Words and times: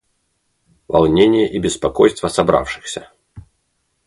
Волнение 0.87 1.47
и 1.47 1.59
беспокойство 1.59 2.27
собравшихся. 2.27 3.11